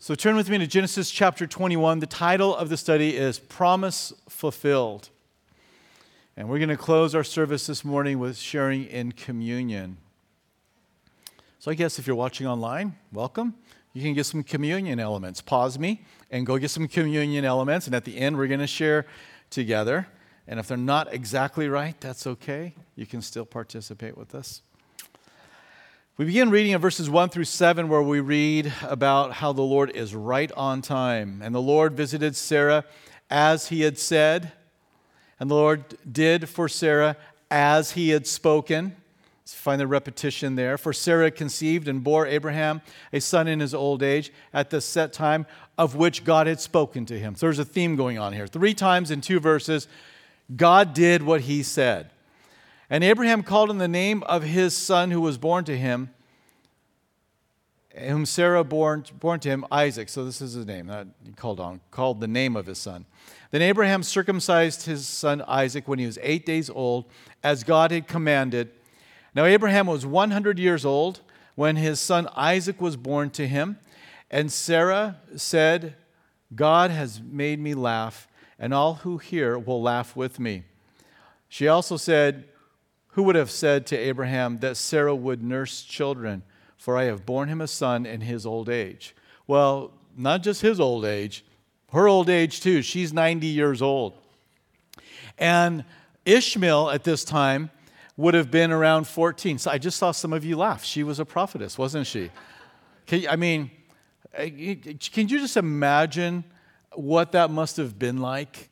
[0.00, 1.98] So turn with me to Genesis chapter 21.
[1.98, 5.10] The title of the study is Promise Fulfilled.
[6.36, 9.96] And we're going to close our service this morning with sharing in communion.
[11.58, 13.56] So I guess if you're watching online, welcome.
[13.92, 15.40] You can get some communion elements.
[15.40, 17.86] Pause me and go get some communion elements.
[17.86, 19.04] And at the end, we're going to share
[19.50, 20.06] together.
[20.46, 22.76] And if they're not exactly right, that's okay.
[22.94, 24.62] You can still participate with us.
[26.18, 29.92] We begin reading in verses 1 through 7, where we read about how the Lord
[29.94, 31.40] is right on time.
[31.44, 32.84] And the Lord visited Sarah
[33.30, 34.50] as he had said,
[35.38, 37.16] and the Lord did for Sarah
[37.52, 38.96] as he had spoken.
[39.42, 40.76] Let's find the repetition there.
[40.76, 45.12] For Sarah conceived and bore Abraham a son in his old age at the set
[45.12, 45.46] time
[45.78, 47.36] of which God had spoken to him.
[47.36, 48.48] So there's a theme going on here.
[48.48, 49.86] Three times in two verses,
[50.56, 52.10] God did what he said.
[52.90, 56.10] And Abraham called on the name of his son who was born to him,
[57.94, 60.08] whom Sarah born, born to him, Isaac.
[60.08, 60.86] So this is his name.
[60.86, 63.04] That he called on, called the name of his son.
[63.50, 67.04] Then Abraham circumcised his son Isaac when he was eight days old,
[67.42, 68.70] as God had commanded.
[69.34, 71.20] Now Abraham was 100 years old
[71.54, 73.78] when his son Isaac was born to him.
[74.30, 75.94] And Sarah said,
[76.54, 80.64] God has made me laugh, and all who hear will laugh with me.
[81.48, 82.44] She also said,
[83.08, 86.42] who would have said to Abraham that Sarah would nurse children?
[86.76, 89.14] For I have borne him a son in his old age.
[89.46, 91.44] Well, not just his old age,
[91.92, 92.82] her old age too.
[92.82, 94.18] She's 90 years old.
[95.38, 95.84] And
[96.24, 97.70] Ishmael at this time
[98.16, 99.58] would have been around 14.
[99.58, 100.84] So I just saw some of you laugh.
[100.84, 102.30] She was a prophetess, wasn't she?
[103.28, 103.70] I mean,
[104.34, 104.74] eh,
[105.12, 106.44] can you just imagine
[106.92, 108.70] what that must have been like?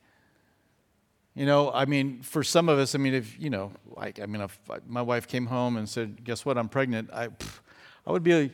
[1.37, 4.25] You know, I mean, for some of us, I mean, if, you know, like, I
[4.25, 7.29] mean, if my wife came home and said, guess what, I'm pregnant, I,
[8.07, 8.51] I would be,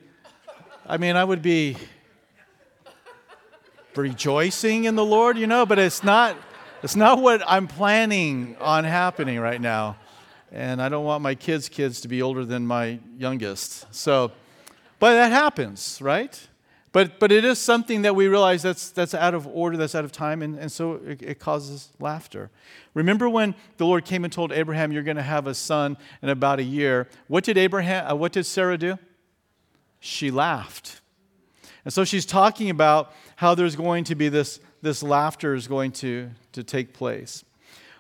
[0.85, 1.77] I mean, I would be
[3.95, 6.37] rejoicing in the Lord, you know, but it's not,
[6.83, 9.97] it's not what I'm planning on happening right now.
[10.51, 13.87] And I don't want my kids' kids to be older than my youngest.
[13.95, 14.33] So,
[14.99, 16.37] but that happens, right?
[16.93, 20.05] But, but it is something that we realize that's, that's out of order, that's out
[20.05, 22.51] of time, and, and so it, it causes laughter.
[22.93, 26.29] Remember when the Lord came and told Abraham, You're going to have a son in
[26.29, 27.09] about a year?
[27.29, 28.99] What did, Abraham, uh, what did Sarah do?
[30.01, 31.01] She laughed.
[31.85, 35.93] And so she's talking about how there's going to be this, this laughter is going
[35.93, 37.43] to, to take place.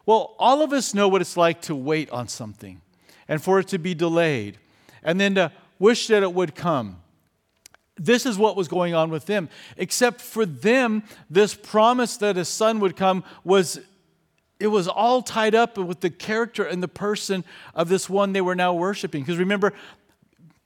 [0.04, 2.80] Well, all of us know what it's like to wait on something
[3.26, 4.58] and for it to be delayed
[5.02, 7.01] and then to wish that it would come.
[7.96, 9.48] This is what was going on with them.
[9.76, 13.80] Except for them, this promise that a son would come was
[14.58, 17.44] it was all tied up with the character and the person
[17.74, 19.22] of this one they were now worshiping.
[19.22, 19.72] Because remember,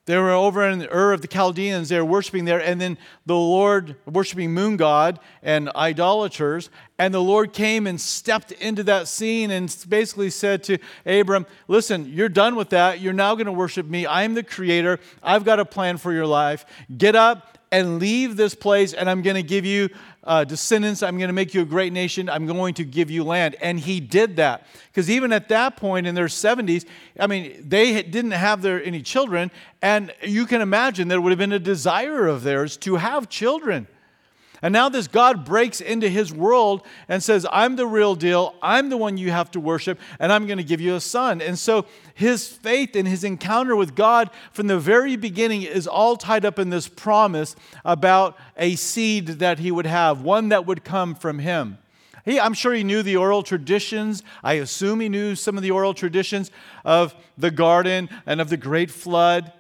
[0.07, 2.97] they were over in Ur of the Chaldeans, they were worshiping there, and then
[3.27, 9.09] the Lord, worshiping moon god and idolaters, and the Lord came and stepped into that
[9.09, 13.01] scene and basically said to Abram, Listen, you're done with that.
[13.01, 14.07] You're now going to worship me.
[14.07, 15.01] I'm the creator.
[15.23, 16.65] I've got a plan for your life.
[16.97, 19.89] Get up, and leave this place, and I'm going to give you
[20.25, 21.03] uh, descendants.
[21.03, 22.29] I'm going to make you a great nation.
[22.29, 23.57] I'm going to give you land.
[23.61, 24.67] And he did that.
[24.89, 26.85] Because even at that point in their 70s,
[27.19, 29.51] I mean, they didn't have their, any children.
[29.83, 33.87] And you can imagine there would have been a desire of theirs to have children.
[34.63, 38.55] And now this God breaks into his world and says, I'm the real deal.
[38.63, 41.43] I'm the one you have to worship, and I'm going to give you a son.
[41.43, 46.17] And so his faith and his encounter with God from the very beginning is all
[46.17, 50.85] tied up in this promise about a seed that he would have, one that would
[50.85, 51.79] come from him.
[52.25, 54.25] He, I'm sure he knew the oral traditions.
[54.43, 56.51] I assume he knew some of the oral traditions
[56.85, 59.53] of the garden and of the great flood.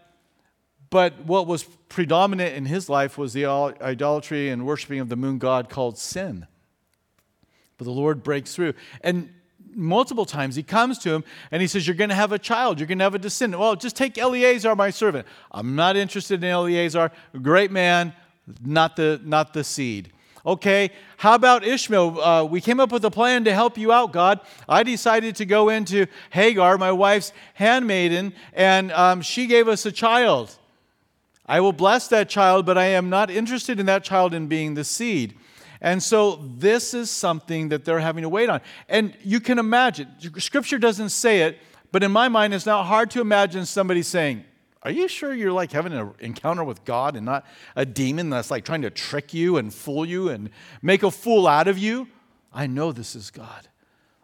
[0.90, 5.38] But what was predominant in his life was the idolatry and worshiping of the moon
[5.38, 6.47] god called sin.
[7.78, 8.74] But the Lord breaks through.
[9.02, 9.30] And
[9.74, 12.80] multiple times he comes to him and he says, You're going to have a child,
[12.80, 13.60] you're going to have a descendant.
[13.60, 15.26] Well, just take Eleazar, my servant.
[15.52, 17.12] I'm not interested in Eleazar.
[17.42, 18.14] Great man,
[18.64, 20.12] not the, not the seed.
[20.44, 22.20] Okay, how about Ishmael?
[22.20, 24.38] Uh, we came up with a plan to help you out, God.
[24.69, 29.93] I decided to go into Hagar, my wife's handmaiden, and um, she gave us a
[29.93, 30.56] child.
[31.46, 34.75] I will bless that child, but I am not interested in that child in being
[34.75, 35.37] the seed.
[35.81, 38.60] And so this is something that they're having to wait on.
[38.88, 40.08] And you can imagine,
[40.38, 41.58] scripture doesn't say it,
[41.93, 44.44] but in my mind, it's not hard to imagine somebody saying,
[44.82, 47.46] Are you sure you're like having an encounter with God and not
[47.76, 50.50] a demon that's like trying to trick you and fool you and
[50.82, 52.08] make a fool out of you?
[52.52, 53.69] I know this is God.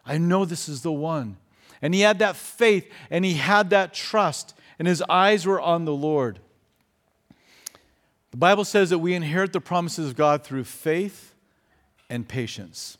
[0.05, 1.37] I know this is the one.
[1.81, 5.85] And he had that faith and he had that trust, and his eyes were on
[5.85, 6.41] the Lord.
[8.33, 11.35] The Bible says that we inherit the promises of God through faith
[12.09, 12.97] and patience.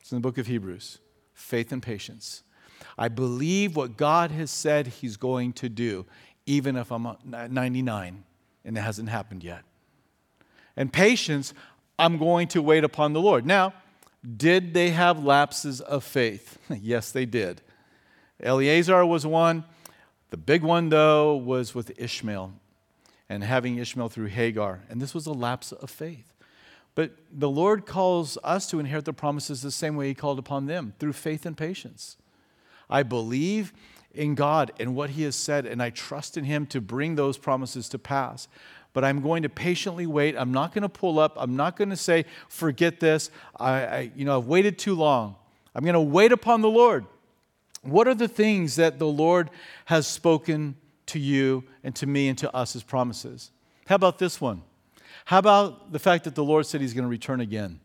[0.00, 0.98] It's in the book of Hebrews
[1.32, 2.42] faith and patience.
[2.98, 6.06] I believe what God has said He's going to do,
[6.46, 8.24] even if I'm 99
[8.64, 9.62] and it hasn't happened yet.
[10.76, 11.54] And patience,
[11.98, 13.46] I'm going to wait upon the Lord.
[13.46, 13.74] Now,
[14.36, 16.58] did they have lapses of faith?
[16.68, 17.62] yes, they did.
[18.42, 19.64] Eleazar was one.
[20.30, 22.54] The big one, though, was with Ishmael
[23.28, 24.82] and having Ishmael through Hagar.
[24.88, 26.32] And this was a lapse of faith.
[26.94, 30.66] But the Lord calls us to inherit the promises the same way He called upon
[30.66, 32.16] them through faith and patience.
[32.88, 33.72] I believe
[34.12, 37.36] in God and what He has said, and I trust in Him to bring those
[37.36, 38.46] promises to pass.
[38.92, 40.36] But I'm going to patiently wait.
[40.38, 41.34] I'm not going to pull up.
[41.36, 43.30] I'm not going to say, forget this.
[43.58, 45.34] I, I, you know, I've waited too long.
[45.74, 47.06] I'm going to wait upon the Lord.
[47.82, 49.50] What are the things that the Lord
[49.86, 53.50] has spoken to you and to me and to us as promises?
[53.86, 54.62] How about this one?
[55.26, 57.80] How about the fact that the Lord said He's going to return again?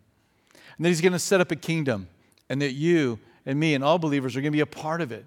[0.78, 2.08] And that He's going to set up a kingdom,
[2.50, 5.12] and that you and me and all believers are going to be a part of
[5.12, 5.26] it.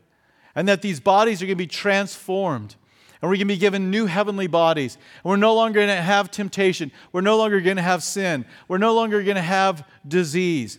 [0.55, 2.77] And that these bodies are going to be transformed.
[3.21, 4.97] And we're going to be given new heavenly bodies.
[5.23, 6.91] And we're no longer going to have temptation.
[7.13, 8.45] We're no longer going to have sin.
[8.69, 10.79] We're no longer going to have disease.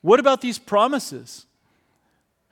[0.00, 1.46] What about these promises?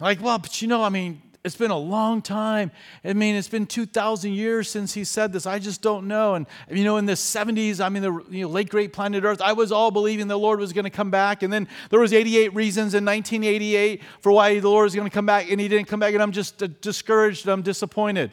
[0.00, 2.70] Like, well, but you know, I mean, it's been a long time.
[3.02, 5.46] I mean, it's been 2,000 years since he said this.
[5.46, 6.34] I just don't know.
[6.34, 9.40] And, you know, in the 70s, I mean, the you know, late great planet Earth,
[9.40, 11.42] I was all believing the Lord was going to come back.
[11.42, 15.14] And then there was 88 reasons in 1988 for why the Lord was going to
[15.14, 16.12] come back, and he didn't come back.
[16.12, 17.48] And I'm just uh, discouraged.
[17.48, 18.30] I'm disappointed.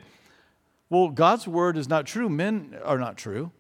[0.89, 2.27] Well, God's word is not true.
[2.27, 3.51] Men are not true.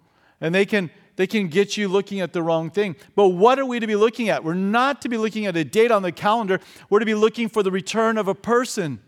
[0.41, 2.95] And they can they can get you looking at the wrong thing.
[3.15, 4.43] But what are we to be looking at?
[4.43, 6.59] We're not to be looking at a date on the calendar.
[6.89, 8.99] We're to be looking for the return of a person.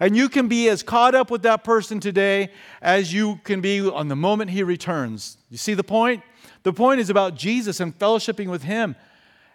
[0.00, 2.50] And you can be as caught up with that person today
[2.80, 5.38] as you can be on the moment he returns.
[5.50, 6.22] You see the point?
[6.62, 8.96] The point is about Jesus and fellowshipping with him.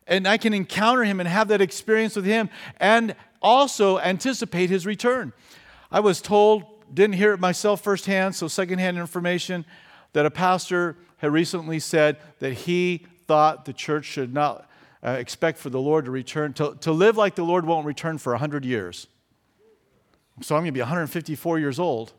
[0.05, 4.85] And I can encounter him and have that experience with him and also anticipate his
[4.85, 5.31] return.
[5.91, 6.63] I was told,
[6.93, 9.65] didn't hear it myself firsthand, so secondhand information,
[10.13, 14.69] that a pastor had recently said that he thought the church should not
[15.03, 18.17] uh, expect for the Lord to return, to, to live like the Lord won't return
[18.17, 19.07] for 100 years.
[20.41, 22.13] So I'm going to be 154 years old.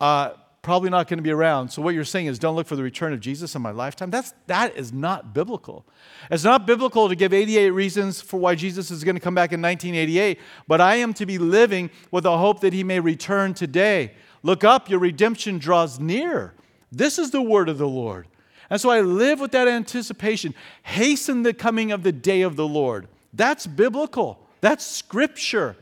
[0.00, 0.30] Uh,
[0.62, 1.68] probably not going to be around.
[1.68, 4.10] So what you're saying is don't look for the return of Jesus in my lifetime.
[4.10, 5.84] That's that is not biblical.
[6.30, 9.52] It's not biblical to give 88 reasons for why Jesus is going to come back
[9.52, 13.54] in 1988, but I am to be living with a hope that he may return
[13.54, 14.12] today.
[14.42, 16.54] Look up, your redemption draws near.
[16.92, 18.26] This is the word of the Lord.
[18.70, 20.54] And so I live with that anticipation.
[20.82, 23.08] Hasten the coming of the day of the Lord.
[23.32, 24.38] That's biblical.
[24.60, 25.76] That's scripture.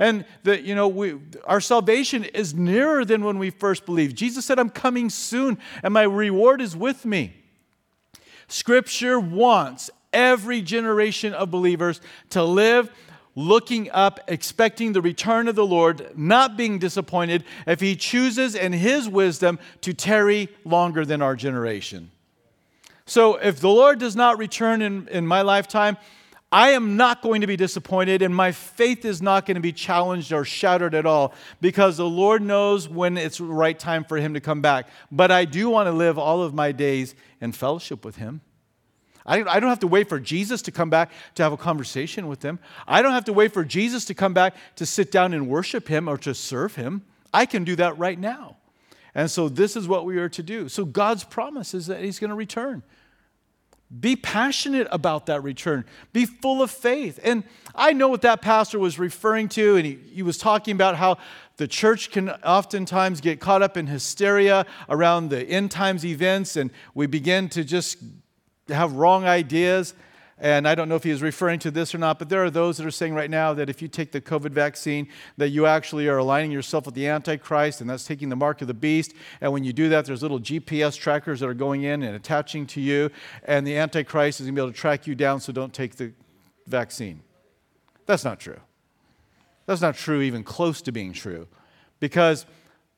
[0.00, 4.16] And that, you know, we, our salvation is nearer than when we first believed.
[4.16, 7.34] Jesus said, I'm coming soon, and my reward is with me.
[8.48, 12.00] Scripture wants every generation of believers
[12.30, 12.90] to live
[13.34, 18.72] looking up, expecting the return of the Lord, not being disappointed if He chooses in
[18.72, 22.10] His wisdom to tarry longer than our generation.
[23.04, 25.98] So, if the Lord does not return in, in my lifetime,
[26.52, 29.72] I am not going to be disappointed, and my faith is not going to be
[29.72, 34.16] challenged or shattered at all because the Lord knows when it's the right time for
[34.16, 34.88] Him to come back.
[35.12, 38.40] But I do want to live all of my days in fellowship with Him.
[39.24, 42.26] I, I don't have to wait for Jesus to come back to have a conversation
[42.26, 42.58] with Him.
[42.88, 45.86] I don't have to wait for Jesus to come back to sit down and worship
[45.86, 47.02] Him or to serve Him.
[47.32, 48.56] I can do that right now.
[49.14, 50.68] And so, this is what we are to do.
[50.68, 52.82] So, God's promise is that He's going to return.
[53.98, 55.84] Be passionate about that return.
[56.12, 57.18] Be full of faith.
[57.24, 57.42] And
[57.74, 61.18] I know what that pastor was referring to, and he, he was talking about how
[61.56, 66.70] the church can oftentimes get caught up in hysteria around the end times events, and
[66.94, 67.98] we begin to just
[68.68, 69.94] have wrong ideas.
[70.40, 72.50] And I don't know if he is referring to this or not, but there are
[72.50, 75.06] those that are saying right now that if you take the COVID vaccine,
[75.36, 78.66] that you actually are aligning yourself with the Antichrist, and that's taking the mark of
[78.66, 79.12] the beast.
[79.42, 82.66] And when you do that, there's little GPS trackers that are going in and attaching
[82.68, 83.10] to you,
[83.44, 85.96] and the Antichrist is going to be able to track you down, so don't take
[85.96, 86.12] the
[86.66, 87.20] vaccine.
[88.06, 88.60] That's not true.
[89.66, 91.48] That's not true, even close to being true,
[92.00, 92.46] because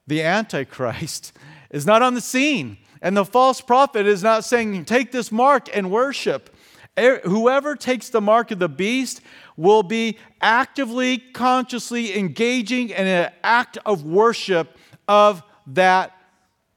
[0.06, 1.32] the Antichrist
[1.70, 2.78] is not on the scene.
[3.04, 6.54] And the false prophet is not saying, take this mark and worship.
[6.96, 9.22] Whoever takes the mark of the beast
[9.56, 14.76] will be actively, consciously engaging in an act of worship
[15.08, 16.12] of that,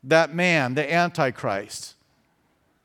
[0.03, 1.95] that man, the Antichrist.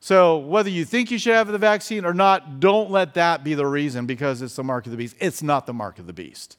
[0.01, 3.55] So, whether you think you should have the vaccine or not, don't let that be
[3.55, 5.15] the reason because it's the mark of the beast.
[5.21, 6.57] It's not the mark of the beast.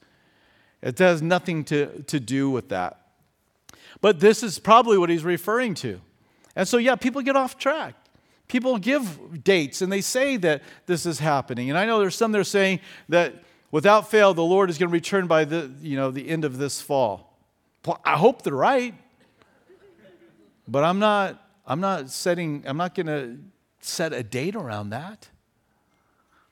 [0.81, 3.01] It has nothing to, to do with that.
[3.99, 6.01] But this is probably what he's referring to.
[6.55, 7.95] And so, yeah, people get off track.
[8.51, 11.69] People give dates and they say that this is happening.
[11.69, 13.33] And I know there's some that are saying that
[13.71, 16.57] without fail, the Lord is going to return by the, you know, the end of
[16.57, 17.39] this fall.
[18.03, 18.93] I hope they're right.
[20.67, 23.37] But I'm not, I'm not setting, I'm not going to
[23.79, 25.29] set a date around that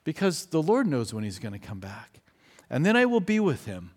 [0.05, 2.21] because the Lord knows when He's going to come back.
[2.69, 3.91] And then I will be with Him,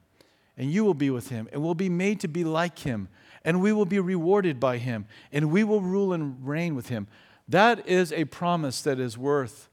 [0.59, 3.07] and you will be with Him, and we'll be made to be like Him,
[3.45, 7.07] and we will be rewarded by Him, and we will rule and reign with Him.
[7.49, 9.69] That is a promise that is worth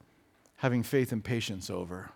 [0.57, 2.11] having faith and patience over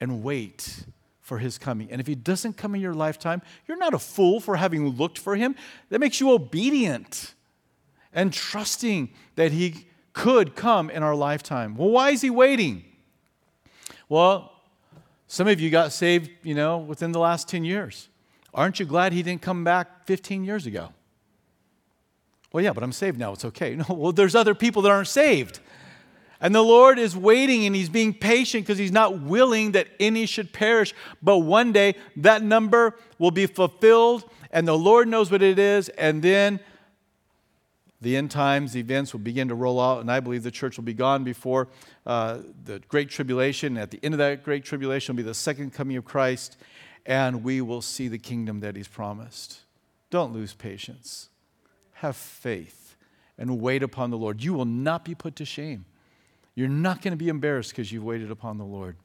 [0.00, 0.84] and wait
[1.20, 1.90] for his coming.
[1.90, 5.18] And if he doesn't come in your lifetime, you're not a fool for having looked
[5.18, 5.56] for him.
[5.88, 7.34] That makes you obedient
[8.12, 11.76] and trusting that he could come in our lifetime.
[11.76, 12.84] Well, why is he waiting?
[14.08, 14.52] Well,
[15.26, 18.08] some of you got saved, you know, within the last 10 years.
[18.52, 20.90] Aren't you glad he didn't come back 15 years ago?
[22.54, 23.32] Well, yeah, but I'm saved now.
[23.32, 23.74] It's okay.
[23.88, 25.58] No, well, there's other people that aren't saved.
[26.40, 30.24] And the Lord is waiting and He's being patient because He's not willing that any
[30.24, 30.94] should perish.
[31.20, 35.88] But one day that number will be fulfilled and the Lord knows what it is.
[35.88, 36.60] And then
[38.00, 40.00] the end times events will begin to roll out.
[40.00, 41.66] And I believe the church will be gone before
[42.06, 43.76] uh, the Great Tribulation.
[43.76, 46.56] At the end of that Great Tribulation will be the second coming of Christ.
[47.04, 49.62] And we will see the kingdom that He's promised.
[50.10, 51.30] Don't lose patience
[52.04, 52.96] have faith
[53.38, 54.42] and wait upon the Lord.
[54.42, 55.86] You will not be put to shame.
[56.54, 58.96] You're not going to be embarrassed because you've waited upon the Lord.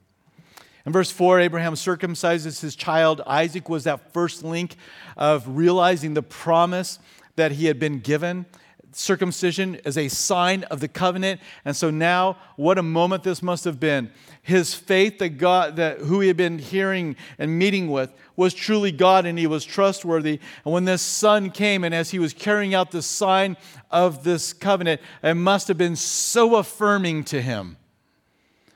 [0.84, 3.22] In verse 4, Abraham circumcises his child.
[3.26, 4.76] Isaac was that first link
[5.16, 6.98] of realizing the promise
[7.36, 8.46] that he had been given
[8.92, 11.40] circumcision as a sign of the covenant.
[11.64, 14.10] And so now, what a moment this must have been.
[14.42, 18.90] His faith that God, that who he had been hearing and meeting with, was truly
[18.90, 20.40] God and he was trustworthy.
[20.64, 23.56] And when this son came, and as he was carrying out the sign
[23.90, 27.76] of this covenant, it must have been so affirming to him.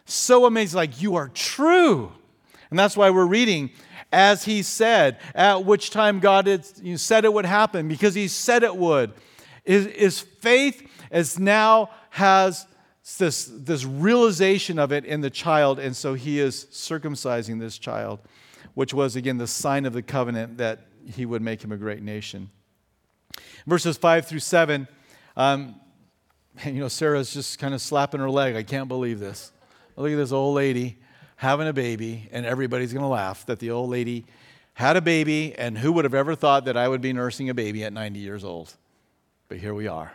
[0.04, 2.12] So amazing, like, you are true.
[2.70, 3.70] And that's why we're reading,
[4.12, 6.66] as he said, at which time God had
[7.00, 9.12] said it would happen, because he said it would.
[9.64, 12.66] Is, is faith as now has
[13.18, 18.20] this, this realization of it in the child, and so he is circumcising this child,
[18.74, 22.02] which was, again, the sign of the covenant that he would make him a great
[22.02, 22.50] nation.
[23.66, 24.88] Verses 5 through 7,
[25.36, 25.80] um,
[26.64, 28.56] you know, Sarah's just kind of slapping her leg.
[28.56, 29.52] I can't believe this.
[29.96, 30.98] Look at this old lady
[31.36, 34.24] having a baby, and everybody's going to laugh that the old lady
[34.74, 37.54] had a baby, and who would have ever thought that I would be nursing a
[37.54, 38.74] baby at 90 years old?
[39.48, 40.12] But here we are.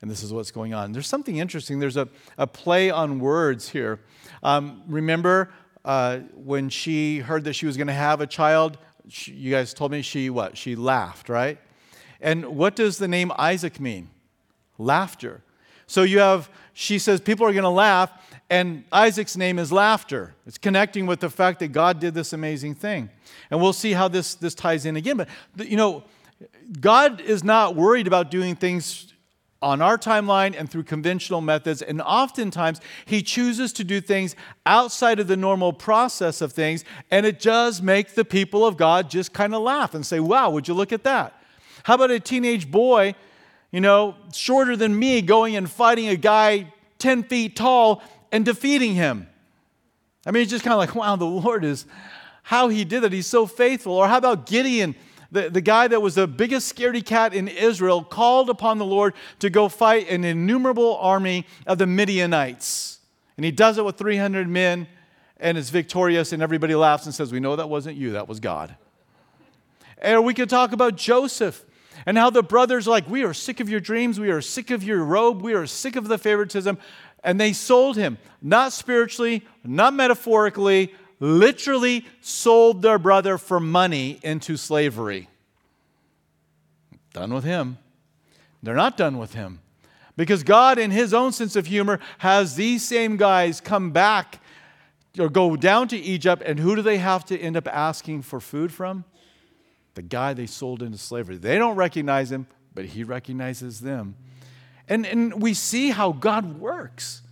[0.00, 0.92] And this is what's going on.
[0.92, 1.80] There's something interesting.
[1.80, 4.00] There's a, a play on words here.
[4.42, 5.50] Um, remember
[5.84, 8.78] uh, when she heard that she was going to have a child?
[9.08, 10.56] She, you guys told me she what?
[10.56, 11.58] She laughed, right?
[12.20, 14.10] And what does the name Isaac mean?
[14.76, 15.42] Laughter.
[15.86, 18.12] So you have, she says, people are going to laugh,
[18.50, 20.34] and Isaac's name is laughter.
[20.46, 23.08] It's connecting with the fact that God did this amazing thing.
[23.50, 25.16] And we'll see how this, this ties in again.
[25.56, 26.04] But, you know,
[26.80, 29.12] God is not worried about doing things
[29.60, 31.82] on our timeline and through conventional methods.
[31.82, 36.84] And oftentimes, He chooses to do things outside of the normal process of things.
[37.10, 40.50] And it does make the people of God just kind of laugh and say, wow,
[40.50, 41.34] would you look at that?
[41.82, 43.14] How about a teenage boy,
[43.72, 48.94] you know, shorter than me, going and fighting a guy 10 feet tall and defeating
[48.94, 49.26] him?
[50.26, 51.86] I mean, it's just kind of like, wow, the Lord is
[52.42, 53.12] how He did it.
[53.12, 53.94] He's so faithful.
[53.94, 54.94] Or how about Gideon?
[55.30, 59.14] The, the guy that was the biggest scaredy cat in Israel, called upon the Lord
[59.40, 62.98] to go fight an innumerable army of the Midianites.
[63.36, 64.88] And he does it with 300 men
[65.38, 68.40] and is victorious, and everybody laughs and says, We know that wasn't you, that was
[68.40, 68.76] God.
[69.98, 71.64] And we could talk about Joseph
[72.06, 74.70] and how the brothers are like, We are sick of your dreams, we are sick
[74.70, 76.78] of your robe, we are sick of the favoritism.
[77.22, 84.56] And they sold him, not spiritually, not metaphorically, literally sold their brother for money into
[84.56, 85.28] slavery.
[87.12, 87.78] Done with him.
[88.62, 89.60] They're not done with him.
[90.16, 94.40] Because God, in his own sense of humor, has these same guys come back
[95.18, 98.40] or go down to Egypt, and who do they have to end up asking for
[98.40, 99.04] food from?
[99.94, 101.36] The guy they sold into slavery.
[101.36, 104.16] They don't recognize him, but he recognizes them.
[104.88, 107.22] And, and we see how God works.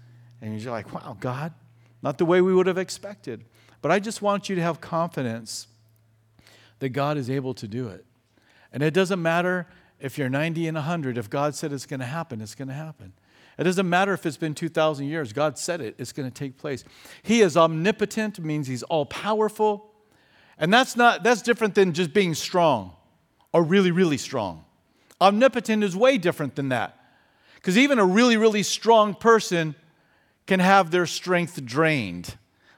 [0.40, 1.52] And you're like, wow, God,
[2.02, 3.44] not the way we would have expected.
[3.86, 5.68] But I just want you to have confidence
[6.80, 8.04] that God is able to do it.
[8.72, 9.68] And it doesn't matter
[10.00, 12.74] if you're 90 and 100, if God said it's going to happen, it's going to
[12.74, 13.12] happen.
[13.56, 16.58] It doesn't matter if it's been 2,000 years, God said it, it's going to take
[16.58, 16.82] place.
[17.22, 19.94] He is omnipotent, means He's all powerful.
[20.58, 22.92] And that's, not, that's different than just being strong
[23.52, 24.64] or really, really strong.
[25.20, 26.98] Omnipotent is way different than that.
[27.54, 29.76] Because even a really, really strong person
[30.48, 32.34] can have their strength drained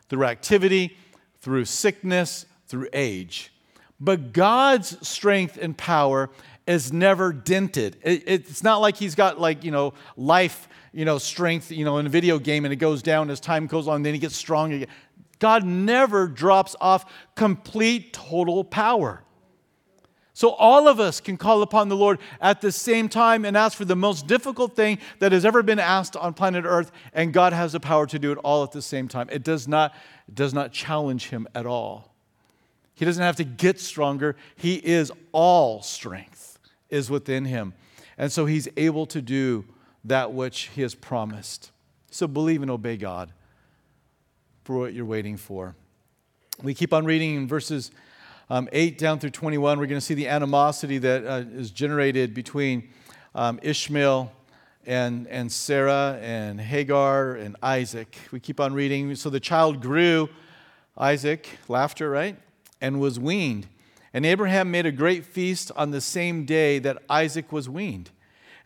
[0.08, 0.96] through activity,
[1.40, 3.52] through sickness, through age.
[4.00, 6.30] But God's strength and power
[6.66, 7.96] is never dented.
[8.02, 12.06] it's not like he's got like, you know, life, you know, strength, you know, in
[12.06, 14.72] a video game and it goes down as time goes on, then he gets strong
[14.72, 14.88] again.
[15.38, 19.22] God never drops off complete, total power.
[20.38, 23.76] So all of us can call upon the Lord at the same time and ask
[23.76, 27.52] for the most difficult thing that has ever been asked on planet Earth, and God
[27.52, 29.28] has the power to do it all at the same time.
[29.32, 29.96] It does not,
[30.28, 32.14] it does not challenge him at all.
[32.94, 34.36] He doesn't have to get stronger.
[34.54, 37.74] He is all strength is within him.
[38.16, 39.64] And so he's able to do
[40.04, 41.72] that which he has promised.
[42.12, 43.32] So believe and obey God
[44.62, 45.74] for what you're waiting for.
[46.62, 47.90] We keep on reading in verses
[48.50, 52.32] um, 8 down through 21, we're going to see the animosity that uh, is generated
[52.32, 52.88] between
[53.34, 54.32] um, Ishmael
[54.86, 58.16] and, and Sarah and Hagar and Isaac.
[58.32, 59.14] We keep on reading.
[59.16, 60.30] So the child grew,
[60.96, 62.38] Isaac, laughter, right?
[62.80, 63.66] And was weaned.
[64.14, 68.10] And Abraham made a great feast on the same day that Isaac was weaned.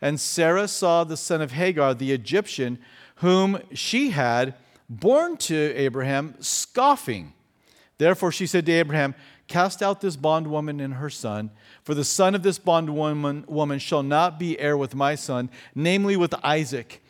[0.01, 2.79] And Sarah saw the son of Hagar, the Egyptian,
[3.15, 4.55] whom she had
[4.89, 7.33] born to Abraham, scoffing.
[7.97, 9.15] Therefore she said to Abraham,
[9.47, 11.51] Cast out this bondwoman and her son,
[11.83, 16.15] for the son of this bondwoman woman shall not be heir with my son, namely
[16.15, 17.03] with Isaac.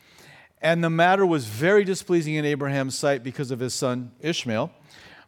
[0.60, 4.72] And the matter was very displeasing in Abraham's sight because of his son Ishmael.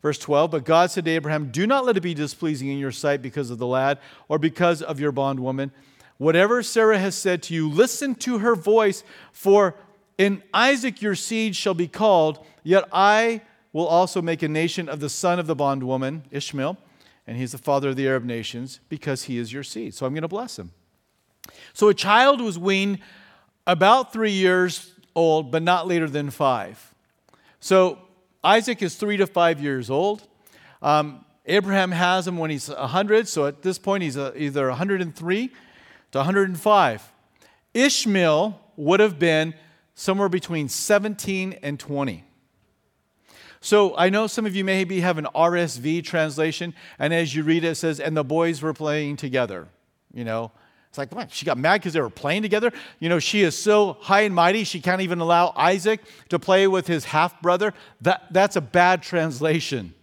[0.03, 2.93] Verse 12, but God said to Abraham, Do not let it be displeasing in your
[2.93, 3.99] sight because of the lad
[4.29, 5.73] or because of your bondwoman.
[6.19, 9.75] Whatever Sarah has said to you, listen to her voice, for
[10.17, 15.01] in Isaac your seed shall be called, yet I will also make a nation of
[15.01, 16.79] the son of the bondwoman, Ishmael
[17.27, 19.95] and he's the father of the Arab nations because he is your seed.
[19.95, 20.73] So I'm going to bless him.
[21.73, 23.01] So a child was weaned
[23.67, 26.95] about three years old, but not later than five.
[27.61, 27.99] So
[28.45, 30.27] Isaac is three to five years old.
[30.83, 35.49] Um, Abraham has him when he's 100, so at this point he's either 103
[36.13, 37.13] to 105.
[37.75, 39.55] Ishmael would have been
[39.95, 42.25] somewhere between 17 and 20.
[43.61, 47.65] So I know some of you maybe have an RSV translation, and as you read
[47.65, 49.69] it, it says, and the boys were playing together.
[50.13, 50.53] You know,
[50.89, 51.31] it's like, what?
[51.31, 52.73] She got mad because they were playing together?
[53.01, 56.67] You know, she is so high and mighty, she can't even allow Isaac to play
[56.67, 57.75] with his half brother.
[58.01, 59.95] That, that's a bad translation.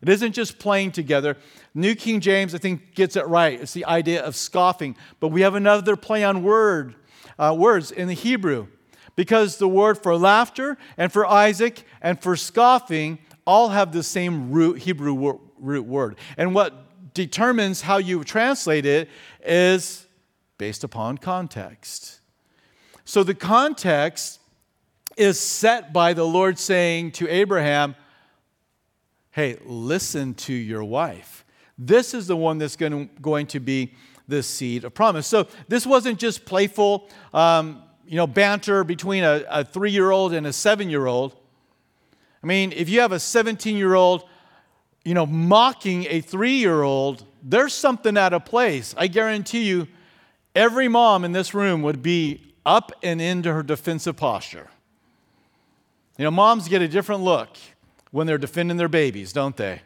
[0.00, 1.36] It isn't just playing together.
[1.74, 3.60] New King James, I think, gets it right.
[3.60, 4.96] It's the idea of scoffing.
[5.20, 6.96] But we have another play on word,
[7.38, 8.66] uh, words in the Hebrew
[9.16, 14.50] because the word for laughter and for Isaac and for scoffing all have the same
[14.50, 16.16] root, Hebrew root word.
[16.36, 19.08] And what determines how you translate it
[19.44, 20.06] is
[20.58, 22.20] based upon context.
[23.04, 24.40] So the context
[25.16, 27.96] is set by the Lord saying to Abraham,
[29.30, 31.44] Hey, listen to your wife.
[31.78, 33.94] This is the one that's going to, going to be
[34.28, 35.26] the seed of promise.
[35.26, 37.08] So this wasn't just playful.
[37.32, 41.34] Um, you know, banter between a, a three year old and a seven year old.
[42.42, 44.24] I mean, if you have a 17 year old,
[45.02, 48.94] you know, mocking a three year old, there's something out of place.
[48.98, 49.88] I guarantee you,
[50.54, 54.68] every mom in this room would be up and into her defensive posture.
[56.18, 57.56] You know, moms get a different look
[58.10, 59.80] when they're defending their babies, don't they?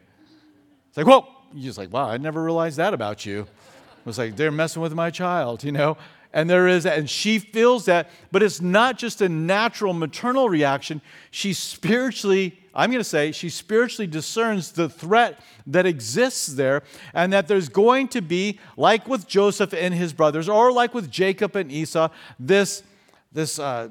[0.89, 3.43] It's like, whoa, you're just like, wow, I never realized that about you.
[3.43, 5.95] It was like, they're messing with my child, you know?
[6.33, 11.01] And there is and she feels that but it's not just a natural maternal reaction.
[11.31, 17.33] She spiritually i'm going to say she spiritually discerns the threat that exists there and
[17.33, 21.55] that there's going to be like with joseph and his brothers or like with jacob
[21.55, 22.07] and esau
[22.39, 22.83] this
[23.31, 23.89] this uh,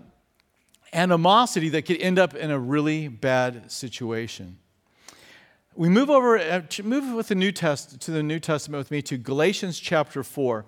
[0.92, 4.58] animosity that could end up in a really bad situation.
[5.74, 9.02] We move over uh, move with the new test to the new testament with me
[9.02, 10.64] to galatians chapter 4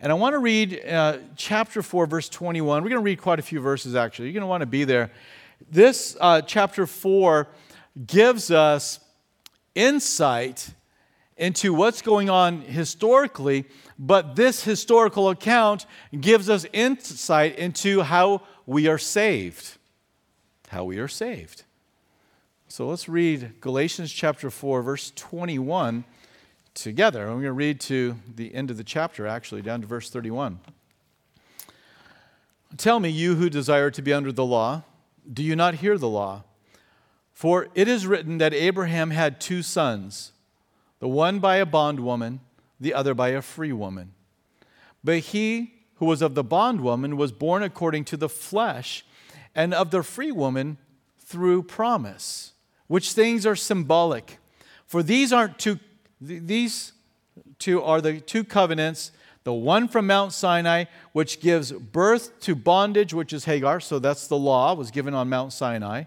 [0.00, 2.82] and I want to read uh, chapter 4, verse 21.
[2.82, 4.26] We're going to read quite a few verses, actually.
[4.26, 5.10] You're going to want to be there.
[5.70, 7.48] This uh, chapter 4
[8.06, 9.00] gives us
[9.74, 10.70] insight
[11.38, 13.64] into what's going on historically,
[13.98, 15.86] but this historical account
[16.20, 19.78] gives us insight into how we are saved.
[20.68, 21.62] How we are saved.
[22.68, 26.04] So let's read Galatians chapter 4, verse 21
[26.76, 27.22] together.
[27.22, 30.60] I'm going to read to the end of the chapter, actually, down to verse 31.
[32.76, 34.82] Tell me, you who desire to be under the law,
[35.32, 36.44] do you not hear the law?
[37.32, 40.32] For it is written that Abraham had two sons,
[41.00, 42.40] the one by a bondwoman,
[42.78, 44.12] the other by a free woman.
[45.02, 49.04] But he who was of the bondwoman was born according to the flesh,
[49.54, 50.76] and of the free woman
[51.18, 52.52] through promise,
[52.86, 54.38] which things are symbolic.
[54.86, 55.78] For these aren't two,
[56.20, 56.92] these
[57.58, 59.12] two are the two covenants
[59.46, 63.78] the one from Mount Sinai, which gives birth to bondage, which is Hagar.
[63.78, 66.02] So that's the law, was given on Mount Sinai.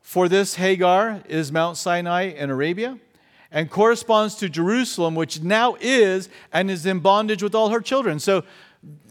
[0.00, 2.98] For this, Hagar is Mount Sinai in Arabia
[3.52, 8.18] and corresponds to Jerusalem, which now is and is in bondage with all her children.
[8.18, 8.42] So,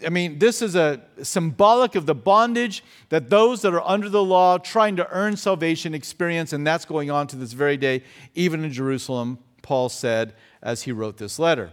[0.06, 4.22] I mean, this is a symbolic of the bondage that those that are under the
[4.22, 8.04] law trying to earn salvation experience, and that's going on to this very day,
[8.36, 11.72] even in Jerusalem, Paul said as he wrote this letter.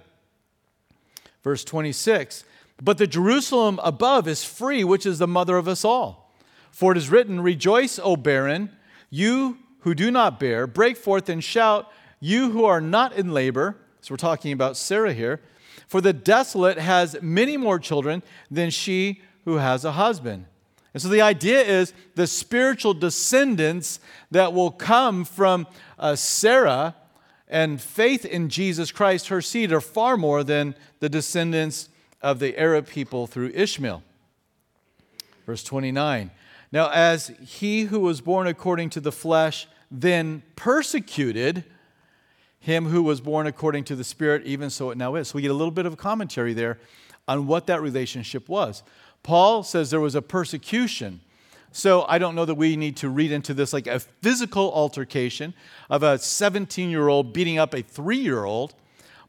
[1.43, 2.45] Verse 26
[2.83, 6.33] But the Jerusalem above is free, which is the mother of us all.
[6.71, 8.71] For it is written, Rejoice, O barren,
[9.11, 13.77] you who do not bear, break forth and shout, you who are not in labor.
[14.01, 15.41] So we're talking about Sarah here.
[15.87, 20.47] For the desolate has many more children than she who has a husband.
[20.93, 25.67] And so the idea is the spiritual descendants that will come from
[25.99, 26.95] uh, Sarah
[27.49, 31.89] and faith in Jesus Christ, her seed, are far more than the descendants
[32.21, 34.03] of the Arab people through Ishmael.
[35.47, 36.31] Verse 29
[36.73, 41.65] Now, as he who was born according to the flesh then persecuted
[42.59, 45.29] him who was born according to the Spirit, even so it now is.
[45.29, 46.79] So we get a little bit of commentary there
[47.29, 48.83] on what that relationship was.
[49.23, 51.21] Paul says there was a persecution
[51.77, 55.53] so I don't know that we need to read into this like a physical altercation
[55.91, 58.75] of a 17 year old beating up a three year old,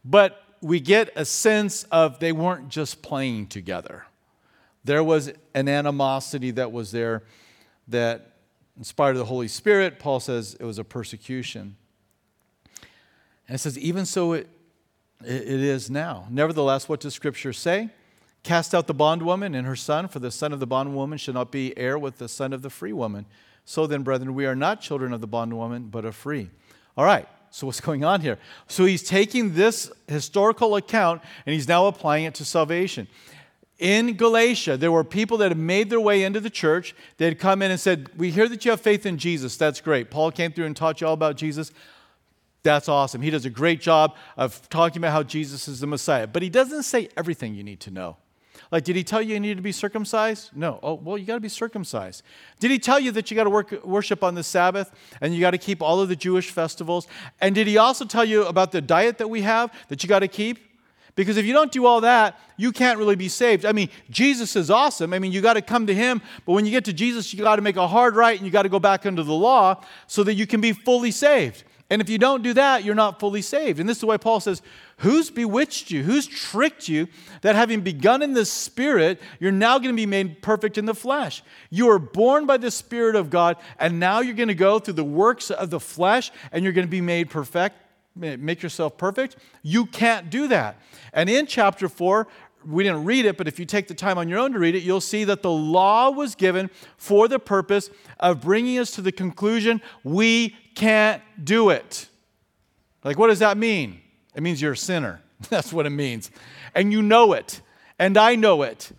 [0.05, 4.05] but we get a sense of they weren't just playing together.
[4.85, 7.23] There was an animosity that was there
[7.89, 8.37] that
[8.77, 9.99] inspired the Holy Spirit.
[9.99, 11.75] Paul says it was a persecution.
[13.49, 14.47] And it says, even so it,
[15.21, 16.27] it is now.
[16.29, 17.89] Nevertheless, what does Scripture say?
[18.43, 21.51] Cast out the bondwoman and her son, for the son of the bondwoman shall not
[21.51, 23.25] be heir with the son of the free woman.
[23.65, 26.49] So then, brethren, we are not children of the bondwoman, but of free.
[26.95, 28.39] All right, so what's going on here?
[28.67, 33.07] So he's taking this historical account and he's now applying it to salvation.
[33.79, 36.95] In Galatia, there were people that had made their way into the church.
[37.17, 39.55] They had come in and said, We hear that you have faith in Jesus.
[39.55, 40.09] That's great.
[40.09, 41.71] Paul came through and taught you all about Jesus.
[42.63, 43.21] That's awesome.
[43.21, 46.25] He does a great job of talking about how Jesus is the Messiah.
[46.25, 48.17] But he doesn't say everything you need to know.
[48.71, 50.51] Like, did he tell you you needed to be circumcised?
[50.55, 50.79] No.
[50.83, 52.23] Oh, well, you got to be circumcised.
[52.59, 55.51] Did he tell you that you got to worship on the Sabbath and you got
[55.51, 57.07] to keep all of the Jewish festivals?
[57.39, 60.19] And did he also tell you about the diet that we have that you got
[60.19, 60.59] to keep?
[61.15, 63.65] Because if you don't do all that, you can't really be saved.
[63.65, 65.13] I mean, Jesus is awesome.
[65.13, 67.43] I mean, you got to come to him, but when you get to Jesus, you
[67.43, 69.81] got to make a hard right and you got to go back under the law
[70.05, 71.63] so that you can be fully saved.
[71.89, 73.79] And if you don't do that, you're not fully saved.
[73.79, 74.61] And this is why Paul says,
[74.97, 76.03] Who's bewitched you?
[76.03, 77.07] Who's tricked you
[77.41, 80.95] that having begun in the Spirit, you're now going to be made perfect in the
[80.95, 81.43] flesh?
[81.69, 84.95] You are born by the Spirit of God, and now you're going to go through
[84.95, 87.77] the works of the flesh and you're going to be made perfect,
[88.15, 89.37] make yourself perfect.
[89.61, 90.81] You can't do that.
[91.13, 92.27] And in chapter 4,
[92.65, 94.75] we didn't read it, but if you take the time on your own to read
[94.75, 99.01] it, you'll see that the law was given for the purpose of bringing us to
[99.01, 102.07] the conclusion we can't do it.
[103.03, 103.99] Like, what does that mean?
[104.35, 105.21] It means you're a sinner.
[105.49, 106.29] That's what it means.
[106.75, 107.61] And you know it.
[107.97, 108.91] And I know it.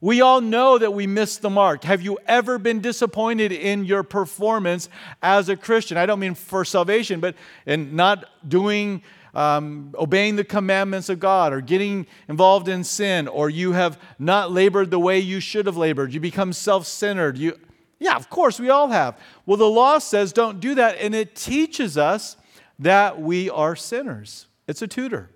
[0.00, 1.84] We all know that we missed the mark.
[1.84, 4.88] Have you ever been disappointed in your performance
[5.22, 5.96] as a Christian?
[5.96, 11.52] I don't mean for salvation, but in not doing, um, obeying the commandments of God
[11.52, 15.76] or getting involved in sin, or you have not labored the way you should have
[15.76, 16.12] labored.
[16.12, 17.38] You become self centered.
[17.38, 17.56] You,
[18.00, 19.16] yeah, of course, we all have.
[19.46, 22.36] Well, the law says don't do that, and it teaches us
[22.78, 24.46] that we are sinners.
[24.66, 25.30] It's a tutor.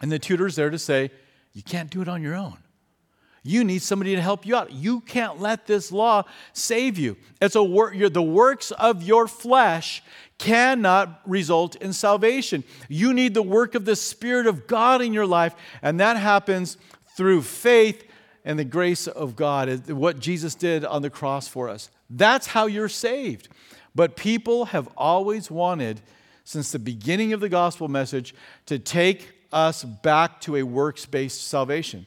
[0.00, 1.10] And the tutor's there to say,
[1.54, 2.58] you can't do it on your own.
[3.42, 4.72] You need somebody to help you out.
[4.72, 7.16] You can't let this law save you.
[7.40, 10.02] It's a work, the works of your flesh
[10.36, 12.64] cannot result in salvation.
[12.88, 16.76] You need the work of the Spirit of God in your life, and that happens
[17.16, 18.04] through faith
[18.48, 21.90] and the grace of God, what Jesus did on the cross for us.
[22.08, 23.48] That's how you're saved.
[23.94, 26.00] But people have always wanted,
[26.44, 28.34] since the beginning of the gospel message,
[28.64, 32.06] to take us back to a works based salvation.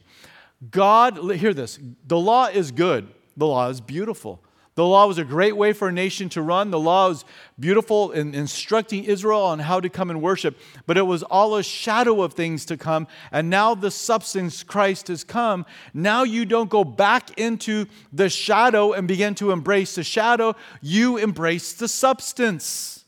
[0.68, 1.78] God, hear this
[2.08, 4.42] the law is good, the law is beautiful.
[4.74, 6.70] The law was a great way for a nation to run.
[6.70, 7.26] The law was
[7.60, 11.62] beautiful in instructing Israel on how to come and worship, but it was all a
[11.62, 13.06] shadow of things to come.
[13.30, 15.66] And now the substance, Christ, has come.
[15.92, 21.18] Now you don't go back into the shadow and begin to embrace the shadow, you
[21.18, 23.01] embrace the substance.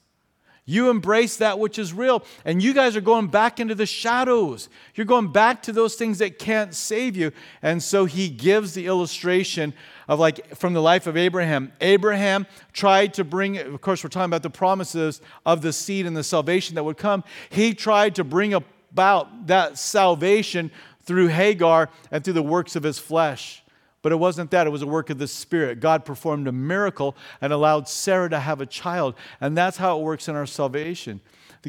[0.66, 2.24] You embrace that which is real.
[2.44, 4.70] And you guys are going back into the shadows.
[4.94, 7.32] You're going back to those things that can't save you.
[7.60, 9.74] And so he gives the illustration
[10.08, 11.72] of like from the life of Abraham.
[11.82, 16.16] Abraham tried to bring, of course, we're talking about the promises of the seed and
[16.16, 17.24] the salvation that would come.
[17.50, 20.70] He tried to bring about that salvation
[21.02, 23.63] through Hagar and through the works of his flesh.
[24.04, 25.80] But it wasn't that, it was a work of the Spirit.
[25.80, 29.14] God performed a miracle and allowed Sarah to have a child.
[29.40, 31.22] And that's how it works in our salvation.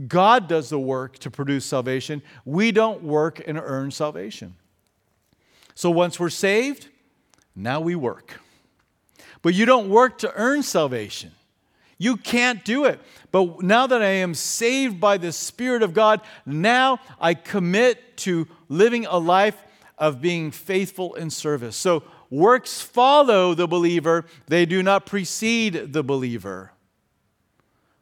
[0.10, 2.22] God does the work to produce salvation.
[2.44, 4.56] We don't work and earn salvation.
[5.76, 6.90] So once we're saved,
[7.56, 8.42] now we work.
[9.42, 11.32] But you don't work to earn salvation.
[11.98, 13.00] You can't do it.
[13.32, 18.46] But now that I am saved by the Spirit of God, now I commit to
[18.68, 19.56] living a life
[19.98, 21.78] of being faithful in service.
[21.78, 26.72] So Works follow the believer, they do not precede the believer.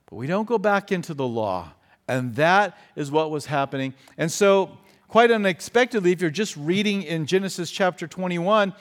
[0.10, 1.74] But we don't go back into the law.
[2.08, 3.94] And that is what was happening.
[4.18, 8.74] And so, quite unexpectedly, if you're just reading in Genesis chapter 21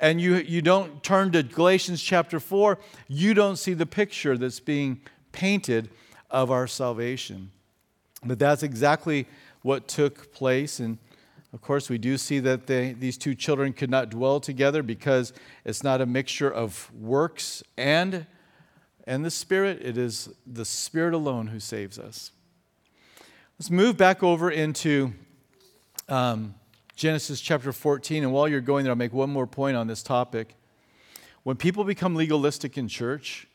[0.00, 4.60] and you, you don't turn to Galatians chapter 4, you don't see the picture that's
[4.60, 5.00] being
[5.32, 5.90] painted
[6.30, 7.50] of our salvation.
[8.24, 9.26] But that's exactly
[9.62, 10.80] what took place.
[10.80, 10.98] And
[11.52, 15.32] of course, we do see that they, these two children could not dwell together because
[15.64, 18.26] it's not a mixture of works and,
[19.06, 19.80] and the Spirit.
[19.82, 22.32] It is the Spirit alone who saves us.
[23.58, 25.14] Let's move back over into
[26.08, 26.54] um,
[26.96, 28.24] Genesis chapter 14.
[28.24, 30.54] And while you're going there, I'll make one more point on this topic.
[31.44, 33.46] When people become legalistic in church,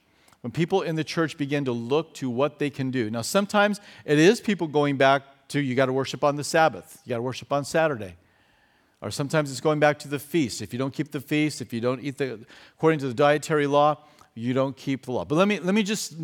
[0.42, 3.12] when people in the church begin to look to what they can do.
[3.12, 5.24] Now, sometimes it is people going back
[5.60, 8.16] you got to worship on the Sabbath, you got to worship on Saturday.
[9.02, 10.62] Or sometimes it's going back to the feast.
[10.62, 12.40] If you don't keep the feast, if you don't eat the,
[12.78, 13.98] according to the dietary law,
[14.34, 15.26] you don't keep the law.
[15.26, 16.16] But let me, let me just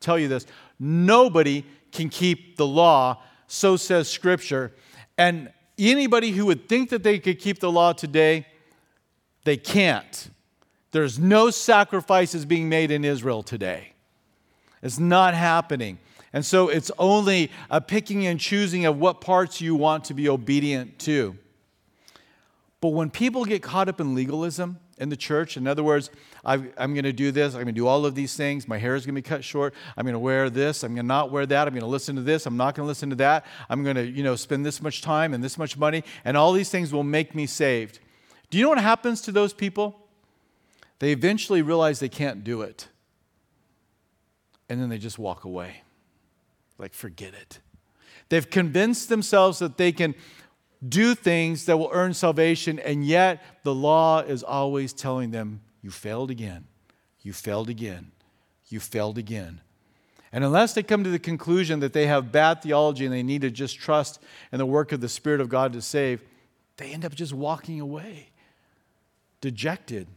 [0.00, 0.46] tell you this
[0.80, 4.72] nobody can keep the law, so says Scripture.
[5.16, 8.46] And anybody who would think that they could keep the law today,
[9.44, 10.28] they can't.
[10.90, 13.92] There's no sacrifices being made in Israel today.
[14.82, 15.98] It's not happening.
[16.34, 20.28] And so it's only a picking and choosing of what parts you want to be
[20.28, 21.38] obedient to.
[22.80, 26.10] But when people get caught up in legalism in the church, in other words,
[26.44, 28.78] i am going to do this, I'm going to do all of these things, my
[28.78, 31.08] hair is going to be cut short, I'm going to wear this, I'm going to
[31.08, 33.16] not wear that, I'm going to listen to this, I'm not going to listen to
[33.16, 36.36] that, I'm going to, you know, spend this much time and this much money, and
[36.36, 38.00] all these things will make me saved.
[38.50, 40.08] Do you know what happens to those people?
[40.98, 42.88] They eventually realize they can't do it.
[44.68, 45.83] And then they just walk away.
[46.78, 47.60] Like, forget it.
[48.28, 50.14] They've convinced themselves that they can
[50.86, 55.90] do things that will earn salvation, and yet the law is always telling them, You
[55.90, 56.66] failed again.
[57.22, 58.12] You failed again.
[58.68, 59.60] You failed again.
[60.32, 63.42] And unless they come to the conclusion that they have bad theology and they need
[63.42, 66.22] to just trust in the work of the Spirit of God to save,
[66.76, 68.30] they end up just walking away,
[69.40, 70.08] dejected.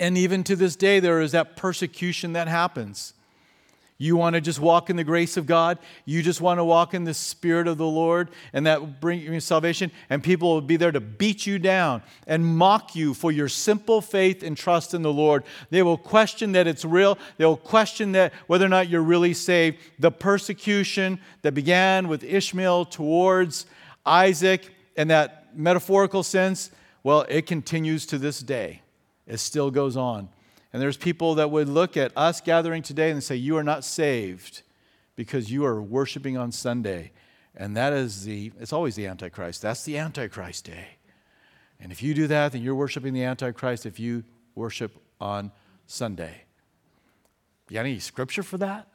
[0.00, 3.14] And even to this day, there is that persecution that happens.
[4.02, 5.78] You want to just walk in the grace of God.
[6.06, 9.20] You just want to walk in the Spirit of the Lord, and that will bring
[9.20, 9.92] you salvation.
[10.08, 14.00] And people will be there to beat you down and mock you for your simple
[14.00, 15.44] faith and trust in the Lord.
[15.68, 17.18] They will question that it's real.
[17.36, 19.76] They will question that whether or not you're really saved.
[19.98, 23.66] The persecution that began with Ishmael towards
[24.06, 26.70] Isaac, in that metaphorical sense,
[27.02, 28.80] well, it continues to this day.
[29.26, 30.30] It still goes on.
[30.72, 33.84] And there's people that would look at us gathering today and say, You are not
[33.84, 34.62] saved
[35.16, 37.12] because you are worshiping on Sunday.
[37.56, 39.62] And that is the, it's always the Antichrist.
[39.62, 40.86] That's the Antichrist day.
[41.80, 44.22] And if you do that, then you're worshiping the Antichrist if you
[44.54, 45.50] worship on
[45.86, 46.42] Sunday.
[47.68, 48.86] You got any scripture for that?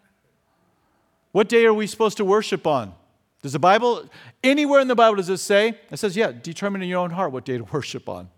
[1.32, 2.94] What day are we supposed to worship on?
[3.42, 4.10] Does the Bible,
[4.44, 5.78] anywhere in the Bible, does it say?
[5.92, 8.30] It says, yeah, determine in your own heart what day to worship on.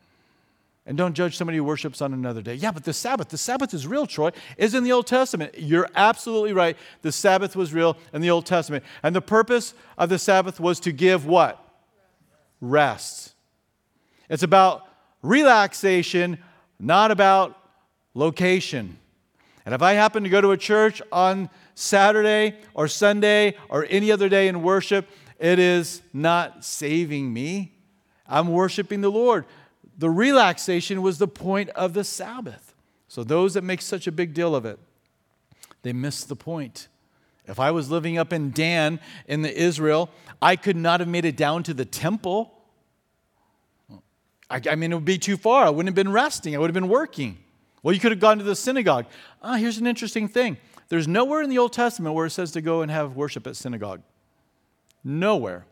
[0.87, 2.55] And don't judge somebody who worships on another day.
[2.55, 5.53] Yeah, but the Sabbath, the Sabbath is real, Troy, is in the Old Testament.
[5.57, 6.77] You're absolutely right.
[7.01, 8.85] The Sabbath was real in the Old Testament.
[9.03, 11.61] And the purpose of the Sabbath was to give what?
[12.61, 13.33] Rest.
[14.29, 14.87] It's about
[15.21, 16.37] relaxation,
[16.79, 17.59] not about
[18.13, 18.97] location.
[19.65, 24.09] And if I happen to go to a church on Saturday or Sunday or any
[24.09, 27.73] other day in worship, it is not saving me.
[28.25, 29.45] I'm worshiping the Lord
[29.97, 32.75] the relaxation was the point of the Sabbath.
[33.07, 34.79] So those that make such a big deal of it,
[35.81, 36.87] they miss the point.
[37.47, 40.09] If I was living up in Dan in the Israel,
[40.41, 42.53] I could not have made it down to the temple.
[44.49, 45.65] I, I mean, it would be too far.
[45.65, 46.55] I wouldn't have been resting.
[46.55, 47.37] I would have been working.
[47.81, 49.05] Well, you could have gone to the synagogue.
[49.41, 50.57] Ah, here's an interesting thing.
[50.89, 53.55] there's nowhere in the Old Testament where it says to go and have worship at
[53.55, 54.01] synagogue.
[55.03, 55.65] Nowhere.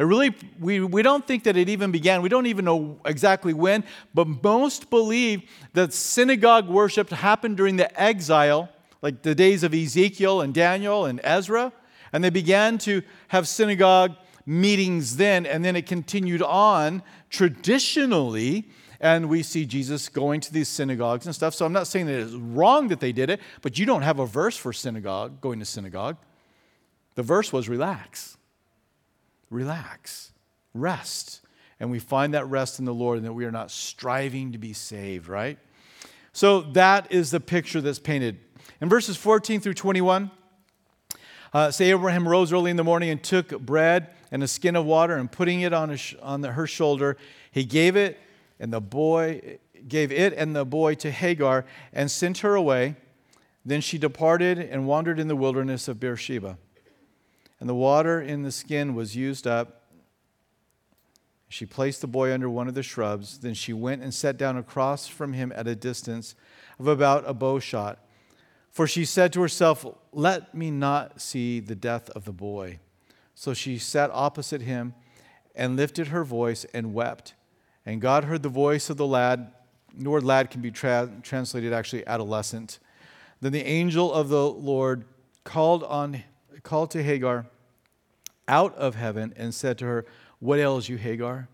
[0.00, 2.22] It really, we, we don't think that it even began.
[2.22, 3.84] We don't even know exactly when,
[4.14, 5.42] but most believe
[5.74, 8.70] that synagogue worship happened during the exile,
[9.02, 11.70] like the days of Ezekiel and Daniel and Ezra.
[12.14, 18.70] And they began to have synagogue meetings then, and then it continued on traditionally.
[19.02, 21.54] And we see Jesus going to these synagogues and stuff.
[21.54, 24.18] So I'm not saying that it's wrong that they did it, but you don't have
[24.18, 26.16] a verse for synagogue, going to synagogue.
[27.16, 28.38] The verse was relax.
[29.50, 30.32] Relax.
[30.72, 31.40] Rest.
[31.78, 34.58] And we find that rest in the Lord and that we are not striving to
[34.58, 35.58] be saved, right?
[36.32, 38.38] So that is the picture that's painted.
[38.80, 40.30] In verses 14 through 21,
[41.52, 44.84] uh, say Abraham rose early in the morning and took bread and a skin of
[44.86, 47.16] water and putting it on, on the, her shoulder,
[47.50, 48.18] he gave it
[48.60, 49.58] and the boy
[49.88, 52.94] gave it and the boy to Hagar and sent her away.
[53.64, 56.58] Then she departed and wandered in the wilderness of Beersheba.
[57.60, 59.82] And the water in the skin was used up.
[61.48, 63.38] She placed the boy under one of the shrubs.
[63.38, 66.34] Then she went and sat down across from him at a distance
[66.78, 67.98] of about a bow shot.
[68.70, 72.78] For she said to herself, Let me not see the death of the boy.
[73.34, 74.94] So she sat opposite him
[75.54, 77.34] and lifted her voice and wept.
[77.84, 79.52] And God heard the voice of the lad.
[79.96, 82.78] The word lad can be tra- translated actually adolescent.
[83.40, 85.04] Then the angel of the Lord
[85.42, 86.22] called, on,
[86.62, 87.46] called to Hagar
[88.48, 90.06] out of heaven and said to her,
[90.38, 91.48] What ails you, Hagar?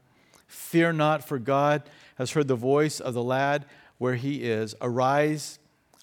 [0.46, 1.82] Fear not, for God
[2.16, 3.66] has heard the voice of the lad
[3.98, 4.74] where he is.
[4.80, 5.58] Arise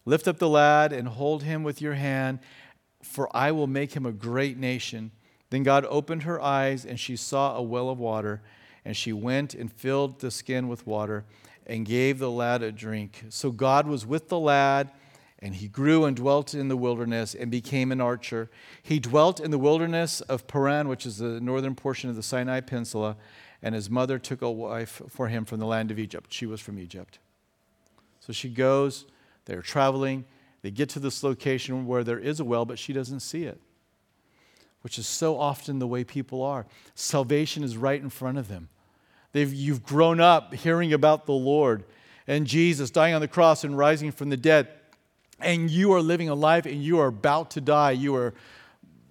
[0.05, 2.39] Lift up the lad and hold him with your hand,
[3.01, 5.11] for I will make him a great nation.
[5.49, 8.41] Then God opened her eyes, and she saw a well of water.
[8.83, 11.23] And she went and filled the skin with water
[11.65, 13.23] and gave the lad a drink.
[13.29, 14.91] So God was with the lad,
[15.43, 18.49] and he grew and dwelt in the wilderness and became an archer.
[18.81, 22.61] He dwelt in the wilderness of Paran, which is the northern portion of the Sinai
[22.61, 23.17] Peninsula,
[23.61, 26.31] and his mother took a wife for him from the land of Egypt.
[26.31, 27.19] She was from Egypt.
[28.21, 29.05] So she goes
[29.43, 30.23] they're traveling.
[30.61, 33.59] They get to this location where there is a well, but she doesn't see it,
[34.81, 36.65] which is so often the way people are.
[36.95, 38.69] Salvation is right in front of them.
[39.33, 41.83] They've, you've grown up hearing about the Lord
[42.27, 44.69] and Jesus dying on the cross and rising from the dead,
[45.43, 47.91] and you are living a life and you are about to die.
[47.91, 48.33] You, are,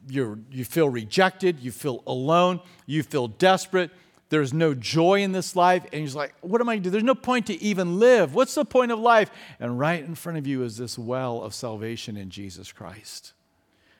[0.08, 3.90] you you feel rejected, you feel alone, you feel desperate,
[4.32, 5.84] there's no joy in this life.
[5.92, 6.90] And he's like, What am I going to do?
[6.90, 8.34] There's no point to even live.
[8.34, 9.30] What's the point of life?
[9.60, 13.34] And right in front of you is this well of salvation in Jesus Christ.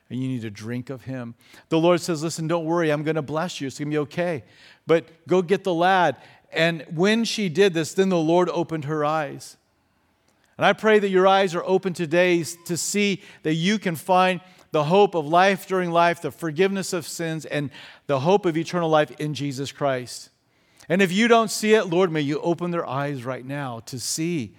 [0.09, 1.35] And you need to drink of him.
[1.69, 2.91] The Lord says, Listen, don't worry.
[2.91, 3.67] I'm going to bless you.
[3.67, 4.43] It's going to be okay.
[4.87, 6.17] But go get the lad.
[6.51, 9.57] And when she did this, then the Lord opened her eyes.
[10.57, 14.41] And I pray that your eyes are open today to see that you can find
[14.71, 17.69] the hope of life during life, the forgiveness of sins, and
[18.07, 20.29] the hope of eternal life in Jesus Christ.
[20.89, 23.99] And if you don't see it, Lord, may you open their eyes right now to
[23.99, 24.55] see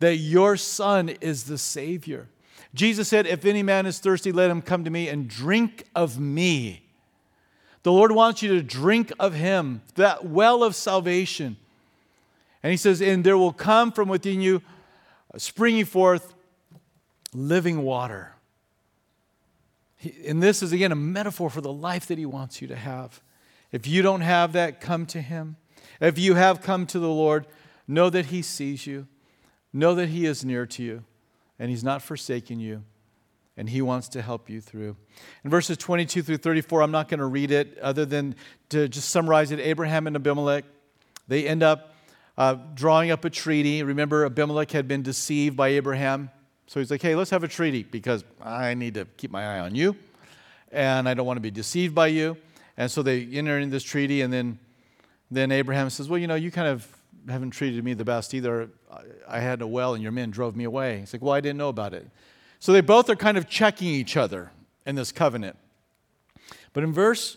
[0.00, 2.28] that your Son is the Savior.
[2.74, 6.18] Jesus said, If any man is thirsty, let him come to me and drink of
[6.18, 6.82] me.
[7.82, 11.56] The Lord wants you to drink of Him, that well of salvation.
[12.62, 14.62] And He says, And there will come from within you,
[15.36, 16.34] springing forth,
[17.32, 18.34] living water
[20.26, 23.20] and this is, again, a metaphor for the life that He wants you to have.
[23.70, 25.56] If you don't have that, come to Him.
[26.00, 27.46] If you have come to the Lord,
[27.86, 29.06] know that He sees you,
[29.72, 31.04] know that He is near to you,
[31.58, 32.82] and He's not forsaken you,
[33.56, 34.96] and He wants to help you through.
[35.44, 38.34] In verses 22 through 34, I'm not going to read it other than
[38.70, 39.60] to just summarize it.
[39.60, 40.64] Abraham and Abimelech,
[41.28, 41.89] they end up
[42.40, 43.82] uh, drawing up a treaty.
[43.82, 46.30] Remember, Abimelech had been deceived by Abraham
[46.70, 49.58] so he's like, hey, let's have a treaty because I need to keep my eye
[49.58, 49.96] on you
[50.70, 52.36] and I don't want to be deceived by you.
[52.76, 54.60] And so they enter into this treaty, and then,
[55.32, 56.86] then Abraham says, Well, you know, you kind of
[57.28, 58.70] haven't treated me the best either.
[59.26, 61.00] I had a well, and your men drove me away.
[61.00, 62.08] He's like, Well, I didn't know about it.
[62.60, 64.52] So they both are kind of checking each other
[64.86, 65.56] in this covenant.
[66.72, 67.36] But in verse,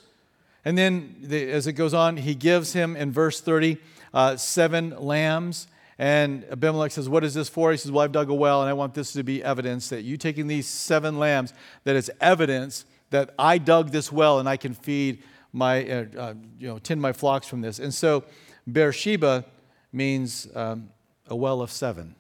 [0.64, 3.80] and then the, as it goes on, he gives him in verse 30
[4.14, 5.68] uh, seven lambs
[6.00, 7.72] and Abimelech says, What is this for?
[7.72, 10.02] He says, Well, I've dug a well, and I want this to be evidence that
[10.04, 11.54] you taking these seven lambs,
[11.84, 16.34] that it's evidence that I dug this well and I can feed my, uh, uh,
[16.60, 17.78] you know, tend my flocks from this.
[17.78, 18.24] And so
[18.70, 19.46] Beersheba
[19.92, 20.90] means um,
[21.28, 22.16] a well of seven.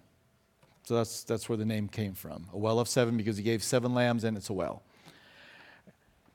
[0.83, 2.47] So that's, that's where the name came from.
[2.53, 4.83] A well of seven because he gave seven lambs and it's a well.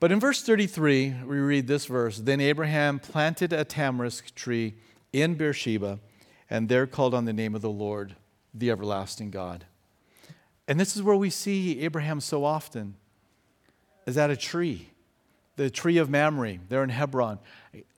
[0.00, 4.74] But in verse 33, we read this verse Then Abraham planted a tamarisk tree
[5.12, 5.98] in Beersheba
[6.50, 8.16] and there called on the name of the Lord,
[8.54, 9.64] the everlasting God.
[10.66, 12.94] And this is where we see Abraham so often
[14.06, 14.90] is at a tree,
[15.56, 17.38] the tree of Mamre there in Hebron,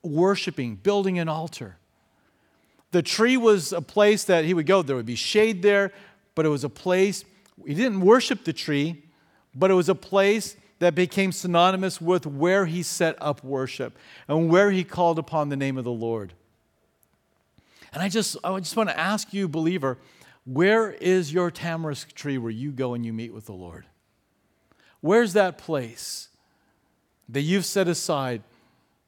[0.02, 1.76] worshiping, building an altar.
[2.92, 4.82] The tree was a place that he would go.
[4.82, 5.92] There would be shade there,
[6.34, 7.24] but it was a place,
[7.64, 9.04] he didn't worship the tree,
[9.54, 13.96] but it was a place that became synonymous with where he set up worship
[14.26, 16.32] and where he called upon the name of the Lord.
[17.92, 19.98] And I just, I just want to ask you, believer,
[20.44, 23.86] where is your tamarisk tree where you go and you meet with the Lord?
[25.00, 26.28] Where's that place
[27.28, 28.42] that you've set aside?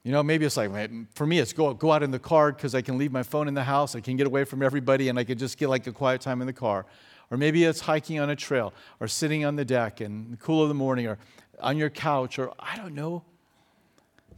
[0.04, 0.70] You know, maybe it's like,
[1.14, 3.46] for me, it's go, go out in the car because I can leave my phone
[3.46, 3.94] in the house.
[3.94, 6.40] I can get away from everybody and I can just get like a quiet time
[6.40, 6.86] in the car.
[7.30, 10.62] Or maybe it's hiking on a trail or sitting on the deck in the cool
[10.62, 11.18] of the morning or
[11.60, 13.24] on your couch or I don't know.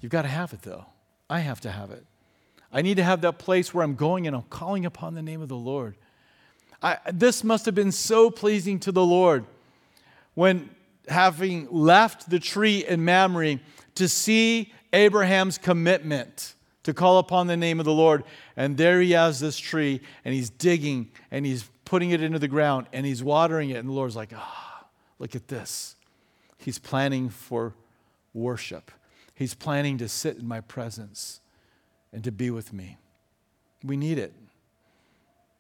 [0.01, 0.85] You've got to have it though.
[1.31, 2.05] I have to have it.
[2.75, 5.41] I need to have that place where I'm going and I'm calling upon the name
[5.41, 5.95] of the Lord.
[6.83, 9.45] I, this must have been so pleasing to the Lord
[10.35, 10.69] when,
[11.09, 13.61] having left the tree in Mamre,
[13.95, 18.25] to see Abraham's commitment to call upon the name of the Lord.
[18.57, 22.49] And there he has this tree, and he's digging, and he's putting it into the
[22.49, 23.77] ground, and he's watering it.
[23.77, 24.87] And the Lord's like, ah, oh,
[25.21, 25.95] look at this.
[26.59, 27.73] He's planning for
[28.35, 28.91] worship,
[29.33, 31.41] he's planning to sit in my presence
[32.15, 32.97] and to be with me.
[33.83, 34.33] We need it.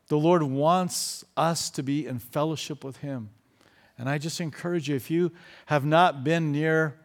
[0.08, 3.30] The Lord wants us to be in fellowship with Him.
[3.98, 5.32] And I just encourage you if you
[5.66, 6.96] have not been near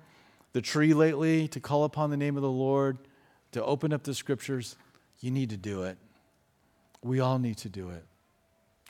[0.54, 2.97] the tree lately to call upon the name of the Lord,
[3.52, 4.76] to open up the scriptures,
[5.20, 5.97] you need to do it.
[7.04, 8.06] We all need to do it.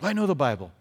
[0.02, 0.72] I know the Bible.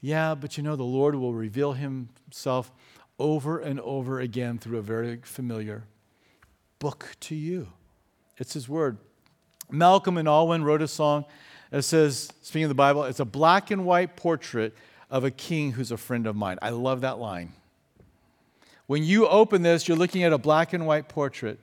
[0.00, 2.72] Yeah, but you know, the Lord will reveal Himself
[3.18, 5.84] over and over again through a very familiar
[6.78, 7.68] book to you.
[8.36, 8.98] It's His Word.
[9.72, 11.24] Malcolm and Alwyn wrote a song
[11.70, 14.74] that says, speaking of the Bible, it's a black and white portrait
[15.10, 16.58] of a king who's a friend of mine.
[16.62, 17.52] I love that line.
[18.86, 21.58] When you open this, you're looking at a black and white portrait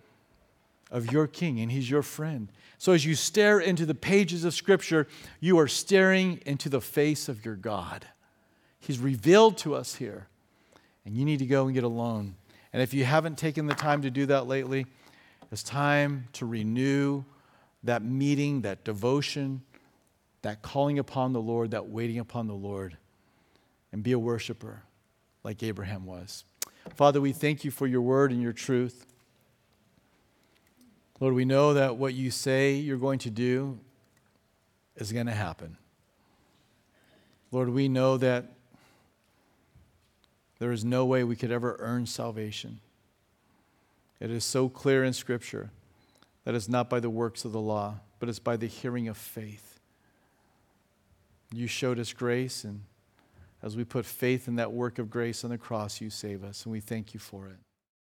[0.90, 2.52] of your king, and he's your friend.
[2.80, 5.08] So as you stare into the pages of Scripture,
[5.40, 8.08] you are staring into the face of your God.
[8.80, 10.28] He's revealed to us here,
[11.06, 12.36] and you need to go and get alone.
[12.72, 14.88] And if you haven't taken the time to do that lately,
[15.52, 17.24] it's time to renew
[17.84, 19.62] that meeting, that devotion,
[20.42, 22.98] that calling upon the Lord, that waiting upon the Lord,
[23.92, 24.84] and be a worshiper
[25.44, 26.44] like Abraham was.
[26.96, 29.06] Father, we thank you for your word and your truth.
[31.20, 33.80] Lord, we know that what you say you're going to do
[34.96, 35.78] is going to happen.
[37.52, 38.54] Lord, we know that
[40.60, 42.80] there is no way we could ever earn salvation.
[44.20, 45.72] It is so clear in Scripture
[46.50, 49.16] that it's not by the works of the law, but it's by the hearing of
[49.16, 49.80] faith.
[51.54, 52.82] You showed us grace, and
[53.62, 56.64] as we put faith in that work of grace on the cross, you save us,
[56.64, 57.58] and we thank you for it.